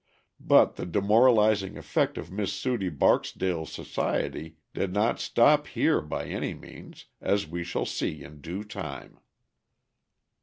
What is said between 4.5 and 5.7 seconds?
did not stop